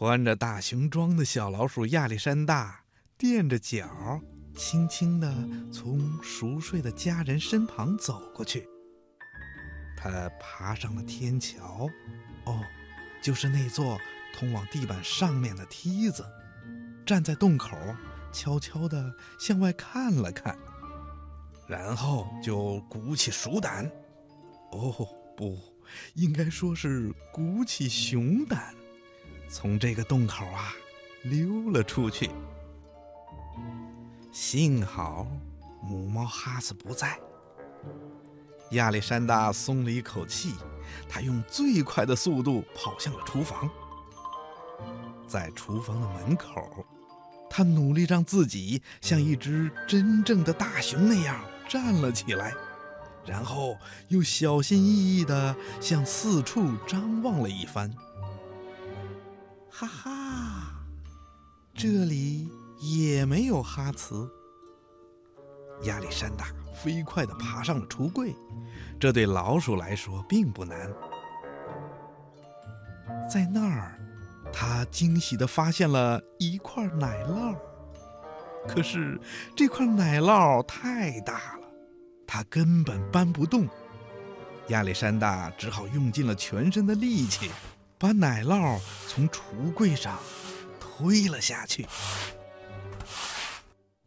[0.00, 2.84] 穿着大熊装的小老鼠亚历山大
[3.18, 4.18] 垫着脚，
[4.56, 5.30] 轻轻地
[5.70, 8.66] 从熟睡的家人身旁走过去。
[9.98, 11.86] 他爬上了天桥，
[12.46, 12.62] 哦，
[13.22, 13.98] 就是那座
[14.32, 16.24] 通往地板上面的梯子。
[17.04, 17.76] 站在洞口，
[18.32, 20.56] 悄悄地向外看了看，
[21.68, 23.84] 然后就鼓起鼠胆。
[24.72, 25.06] 哦，
[25.36, 25.58] 不，
[26.14, 28.74] 应该说是鼓起熊胆。
[29.50, 30.72] 从这个洞口啊，
[31.22, 32.30] 溜了出去。
[34.30, 35.26] 幸好
[35.82, 37.18] 母猫哈斯不在，
[38.70, 40.54] 亚历山大松了一口气。
[41.08, 43.68] 他用最快的速度跑向了厨房，
[45.26, 46.84] 在厨房的门口，
[47.48, 52.54] 他努力让自己像一只真正的大熊那样站了起来，
[53.26, 53.76] 然后
[54.08, 57.92] 又小心翼翼地向四处张望了一番。
[59.72, 60.72] 哈哈，
[61.74, 64.28] 这里也没有哈茨。
[65.84, 68.34] 亚历山大飞快地爬上了橱柜，
[68.98, 70.92] 这对老鼠来说并不难。
[73.32, 73.98] 在那儿，
[74.52, 77.56] 他惊喜地发现了一块奶酪，
[78.68, 79.18] 可是
[79.56, 81.66] 这块奶酪太大了，
[82.26, 83.66] 他根本搬不动。
[84.68, 87.50] 亚历山大只好用尽了全身的力气。
[88.00, 90.18] 把奶酪从橱柜上
[90.80, 91.86] 推了下去，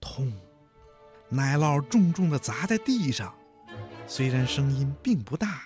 [0.01, 0.33] 痛！
[1.29, 3.35] 奶酪重重的砸在地上，
[4.07, 5.61] 虽然声音并不大，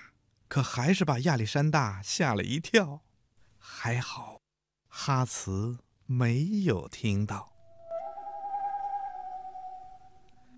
[0.50, 3.00] 可还是把亚历山大吓了一跳。
[3.58, 4.42] 还好，
[4.90, 7.54] 哈茨没有听到。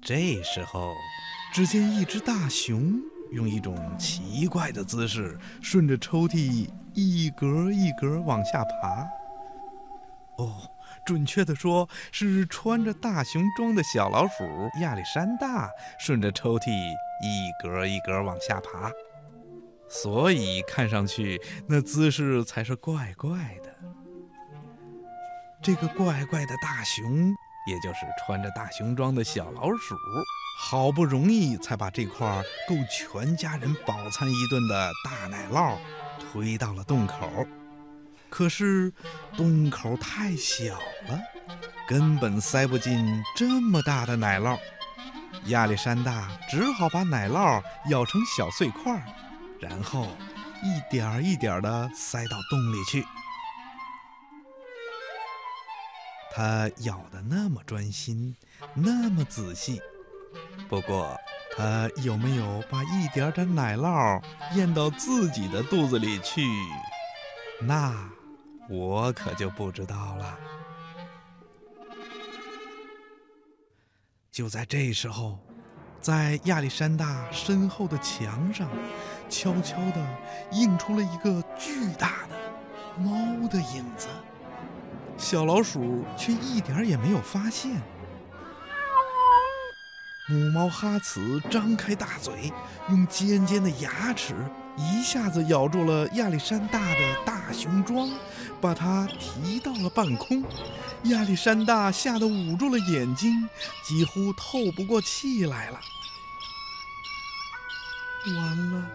[0.02, 0.92] 这时候，
[1.54, 3.00] 只见一只大熊。
[3.32, 9.08] 用一种奇怪的姿势，顺着抽屉一格一格往下爬。
[10.38, 10.56] 哦，
[11.06, 14.44] 准确的说，是穿着大熊装的小老鼠
[14.82, 15.70] 亚历山大
[16.00, 18.90] 顺着抽屉一格一格往下爬，
[19.90, 23.76] 所以看上去那姿势才是怪怪的。
[25.62, 27.36] 这个怪怪的大熊，
[27.70, 29.96] 也就是穿着大熊装的小老鼠。
[30.62, 35.78] 好不容易才把这块够全家人饱餐一顿的大奶酪
[36.20, 37.48] 推到了洞口，
[38.30, 38.92] 可是
[39.38, 40.74] 洞口太小
[41.08, 41.18] 了，
[41.88, 44.60] 根本塞不进这么大的奶酪。
[45.46, 49.02] 亚历山大只好把奶酪咬成小碎块，
[49.62, 50.10] 然后
[50.62, 53.06] 一点儿一点儿地塞到洞里去。
[56.40, 58.34] 他咬得那么专心，
[58.74, 59.82] 那么仔细。
[60.70, 61.20] 不过，
[61.58, 64.24] 他有没有把一点点奶酪
[64.54, 66.42] 咽到自己的肚子里去？
[67.60, 67.94] 那
[68.70, 70.40] 我可就不知道了。
[74.32, 75.38] 就在这时候，
[76.00, 78.70] 在亚历山大身后的墙上，
[79.28, 80.18] 悄悄地
[80.54, 82.38] 映出了一个巨大的
[82.98, 84.08] 猫的影子，
[85.20, 87.80] 小老鼠却一点也没有发现。
[90.30, 92.54] 母猫哈茨张开大嘴，
[92.90, 94.34] 用尖尖的牙齿
[94.78, 98.10] 一下子咬住了亚历山大的大熊装，
[98.62, 100.44] 把它提到了半空。
[101.06, 103.50] 亚历山大吓得捂住了眼睛，
[103.84, 105.80] 几乎透不过气来了。
[108.28, 108.92] 完了，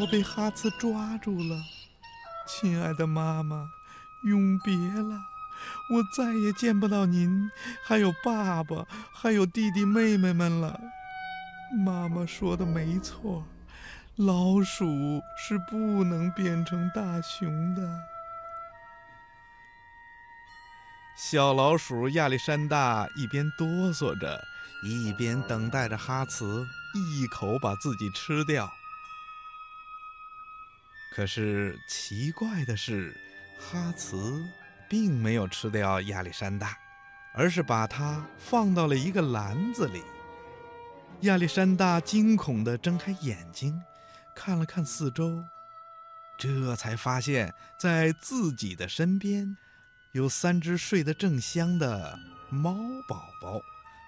[0.00, 1.62] 我被哈茨抓住了，
[2.48, 3.68] 亲爱的妈妈，
[4.24, 5.33] 永别了。
[5.90, 7.50] 我再也见不到您，
[7.82, 10.80] 还有爸爸，还有弟弟妹妹们了。
[11.84, 13.44] 妈妈说的没错，
[14.16, 18.00] 老鼠是不能变成大熊的。
[21.16, 24.42] 小老鼠亚历山大一边哆嗦着，
[24.82, 28.72] 一边等待着哈茨一口把自己吃掉。
[31.14, 33.16] 可是奇怪的是，
[33.58, 34.44] 哈茨。
[34.94, 36.78] 并没有吃掉亚历山大，
[37.32, 40.00] 而是把它放到了一个篮子里。
[41.22, 43.82] 亚历山大惊恐地睁开眼睛，
[44.36, 45.42] 看了看四周，
[46.38, 49.56] 这才发现，在自己的身边，
[50.12, 52.16] 有三只睡得正香的
[52.48, 52.76] 猫
[53.08, 53.60] 宝宝，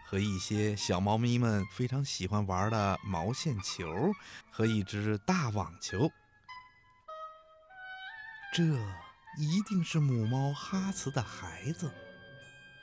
[0.07, 4.13] 和一些小猫咪们非常喜欢玩的毛线球，
[4.53, 6.09] 和一只大网球。
[8.55, 8.63] 这。
[9.37, 11.91] 一定是母猫哈茨的孩子，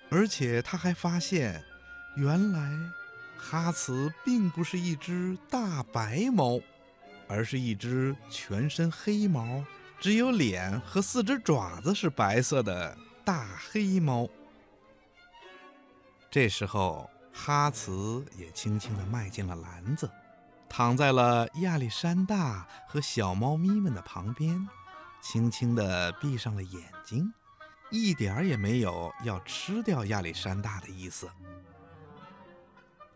[0.10, 1.64] 而且他还发现，
[2.16, 2.78] 原来
[3.38, 6.60] 哈茨并不是一只大白猫，
[7.28, 9.66] 而是一只全身黑毛、
[10.00, 12.96] 只有脸和四只爪子是白色的
[13.26, 14.30] 大黑猫。
[16.30, 20.10] 这时候，哈茨也轻轻地迈进了篮子，
[20.70, 24.68] 躺在了亚历山大和小猫咪们的旁边，
[25.24, 27.34] 轻轻地闭上了眼睛，
[27.90, 31.30] 一点儿也没有要吃掉亚历山大的意思。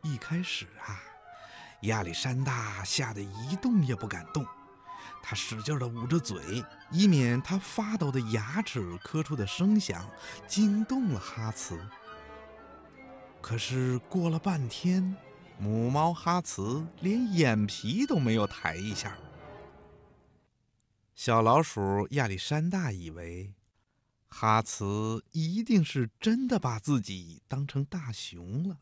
[0.04, 1.04] 一开始啊，
[1.82, 4.46] 亚历山大吓得一动也不敢动。
[5.22, 10.10] 他使劲地捂着嘴，以免他发抖的牙齿磕出的声响
[10.48, 11.78] 惊动了哈茨。
[13.42, 15.14] 可是过了半天，
[15.60, 19.18] 母猫哈茨连眼皮都没有抬一下。
[21.18, 23.56] 小老鼠亚历山大以为，
[24.28, 28.78] 哈茨一定是真的把自己当成大熊了。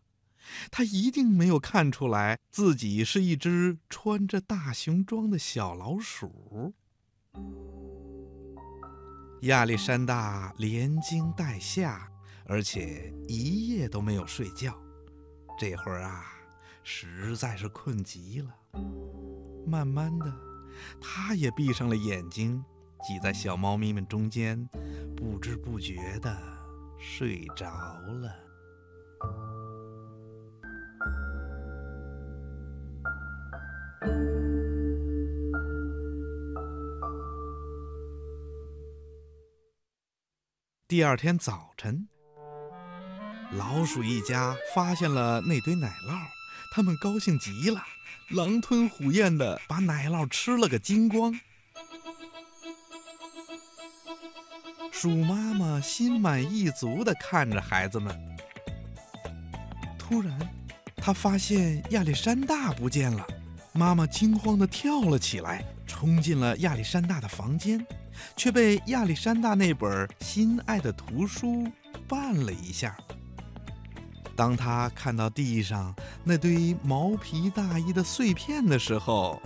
[0.69, 6.73] 他一定没有看出来自己是一只穿着大熊装的小老鼠。
[9.43, 12.11] 亚历山大连惊带吓，
[12.43, 14.77] 而且一夜都没有睡觉。
[15.57, 16.25] 这会儿啊，
[16.83, 18.53] 实在是困极了。
[19.65, 20.37] 慢慢的，
[21.01, 22.63] 他也闭上了眼睛，
[23.07, 24.67] 挤在小猫咪们中间，
[25.15, 26.35] 不知不觉的
[26.99, 28.31] 睡着了。
[40.87, 42.07] 第二天早晨，
[43.51, 46.15] 老鼠一家发现了那堆奶酪，
[46.71, 47.83] 他们高兴极了，
[48.29, 51.39] 狼吞虎咽地把奶酪吃了个精光。
[54.91, 58.17] 鼠妈妈心满意足地看着孩子们。
[59.97, 60.37] 突然，
[60.97, 63.25] 她发现亚历山大不见了，
[63.73, 67.85] 妈妈惊慌地跳了起来，冲进了亚历山大的房间。
[68.37, 71.67] 却被亚历山大那本心爱的图书
[72.07, 72.97] 绊了一下。
[74.35, 79.41] 当他看到地上那堆毛皮大衣的碎片的时候，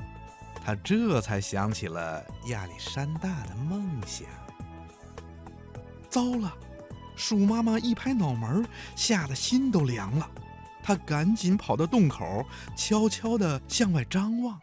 [0.66, 4.28] 他这才想起了亚历山大的梦想。
[6.10, 6.54] 糟了！
[7.16, 8.66] 鼠妈妈一拍脑门，
[8.96, 10.30] 吓得心都凉了。
[10.82, 12.44] 她赶紧跑到洞口，
[12.76, 14.60] 悄悄地向外张望。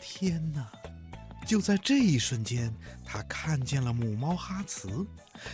[0.00, 0.64] 天哪！
[1.44, 2.72] 就在这一瞬间，
[3.04, 5.04] 他看见了母猫哈茨，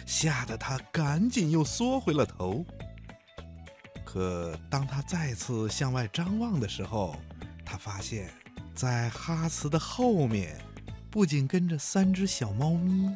[0.04, 2.62] 吓得他赶紧又缩回了头。
[4.10, 7.14] 可当他再次向外张望的时候，
[7.62, 8.30] 他发现，
[8.74, 10.58] 在哈茨的后面，
[11.10, 13.14] 不仅跟着三只小猫咪，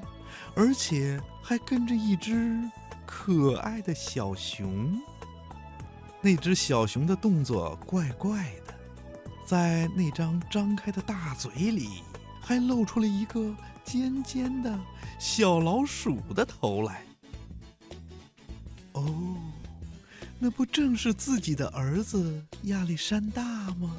[0.55, 2.61] 而且还跟着一只
[3.07, 5.01] 可爱的小熊。
[6.21, 8.75] 那只小熊的动作怪怪的，
[9.47, 12.03] 在那张张开的大嘴里。
[12.45, 13.55] 还露出了一个
[13.85, 14.79] 尖尖的
[15.17, 17.05] 小老鼠的头来。
[20.45, 23.45] 那不正是自己的儿子亚历山大
[23.75, 23.97] 吗？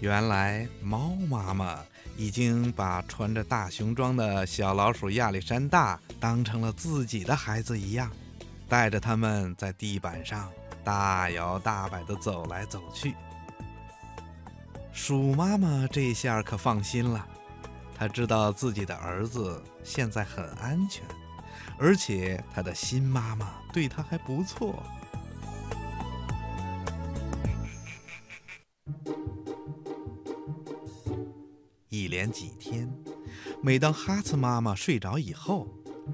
[0.00, 1.82] 原来猫妈妈
[2.14, 8.12] 已经把穿着大熊装的小老鼠亚历山大当成了自己的孩子一样，
[8.68, 10.52] 带着他们在地板上
[10.84, 13.14] 大摇大摆地走来走去。
[14.92, 17.26] 鼠妈妈这下可放心了，
[17.96, 21.02] 她知道自己的儿子现在很安全，
[21.78, 24.82] 而且他的新妈妈对他还不错。
[31.88, 32.90] 一连几天，
[33.62, 35.66] 每当哈茨妈妈睡着以后，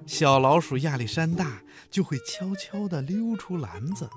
[0.07, 4.09] 小老鼠亚历山大就会悄悄地溜出篮子，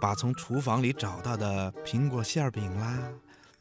[0.00, 2.98] 把从厨房里找到的苹果馅饼啦。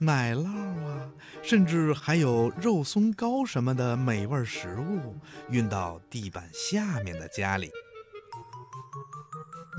[0.04, 0.46] 奶酪
[0.86, 1.10] 啊，
[1.42, 5.16] 甚至还有肉松糕什么的美味食物，
[5.50, 7.72] 运到地板下面的家里。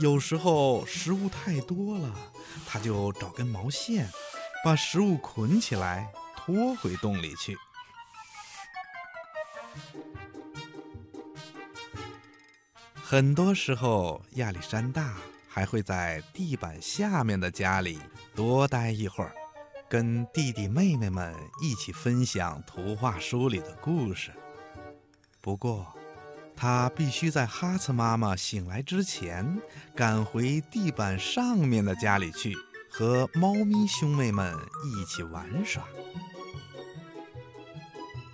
[0.01, 2.11] 有时候食物太多了，
[2.67, 4.09] 他就找根毛线，
[4.65, 7.57] 把食物捆起来，拖回洞里去。
[12.95, 15.15] 很多时候，亚历山大
[15.49, 18.01] 还会在地板下面的家里
[18.35, 19.33] 多待一会儿。
[19.95, 21.33] 跟弟弟妹妹们
[21.63, 24.33] 一起分享图画书里的故事。
[25.41, 25.87] 不过，
[26.57, 29.57] 他必须在哈茨妈妈醒来之前
[29.95, 32.53] 赶回地板上面的家里去，
[32.91, 34.53] 和猫咪兄妹们
[34.85, 35.85] 一起玩耍。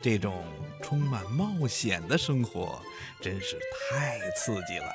[0.00, 0.43] 这种
[0.83, 2.81] 充满冒险的生活
[3.21, 3.59] 真是
[3.90, 4.90] 太刺激了。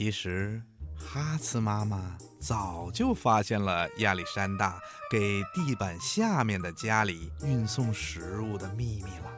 [0.00, 0.62] 其实，
[0.96, 4.80] 哈茨妈妈早就发现了亚历山大
[5.10, 9.30] 给地板下面的家里运送食物的秘密了。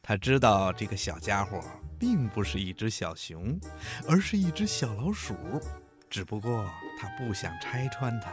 [0.00, 1.60] 他知道这个小家伙
[1.98, 3.58] 并不是一只小熊，
[4.06, 5.34] 而是一只小老鼠，
[6.08, 6.64] 只不过
[7.00, 8.32] 他不想拆穿它。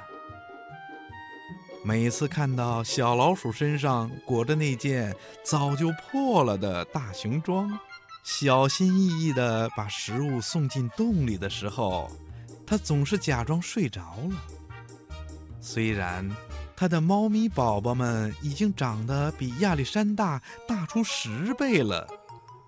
[1.83, 7.79] 每次看到小老鼠身上裹着那件早就破了的大熊装，
[8.31, 12.11] 小心翼翼地把食物送进洞里的时候，
[12.65, 14.39] 他总是假装睡着了。
[15.59, 16.29] 虽然
[16.75, 22.07] 他的猫咪宝宝们已经长得比亚历山大大出十倍了，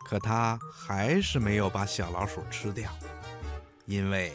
[0.04, 2.92] 可他还是没有把小老鼠吃掉，
[3.86, 4.34] 因为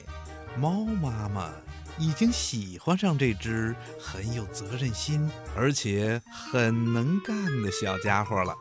[0.56, 1.50] 猫妈妈。
[1.98, 8.54] 已经喜欢上这只很有责任心，而且很能干的小家伙了。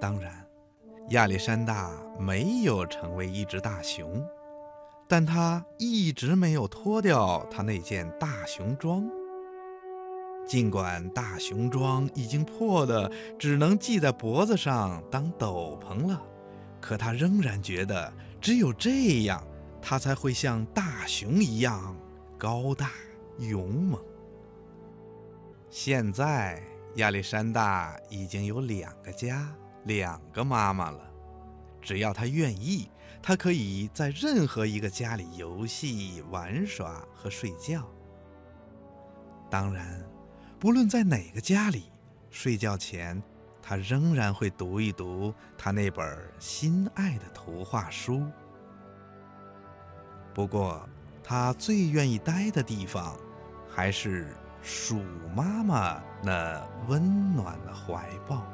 [0.00, 0.46] 当然，
[1.10, 4.26] 亚历山大没有成为一只大熊，
[5.06, 9.08] 但他一直没有脱掉他那件大熊装。
[10.46, 16.20] 尽管大熊装已经破的只能系在脖子上当斗篷了，
[16.80, 19.46] 可他仍然觉得只有这样，
[19.82, 21.94] 他才会像大熊一样
[22.38, 22.90] 高大
[23.38, 24.00] 勇猛。
[25.68, 26.60] 现在，
[26.96, 29.54] 亚历山大已经有两个家。
[29.84, 31.00] 两个妈妈了，
[31.80, 32.90] 只要他愿意，
[33.22, 37.86] 他可以在任何一个家里游戏、玩耍和睡觉。
[39.50, 40.04] 当然，
[40.58, 41.90] 不论在哪个家里，
[42.30, 43.20] 睡觉前
[43.62, 48.24] 他仍然会读一读他那本心爱的图画书。
[50.32, 50.88] 不过，
[51.22, 53.16] 他最愿意待的地方，
[53.68, 55.00] 还是鼠
[55.34, 58.44] 妈妈那温暖的怀抱。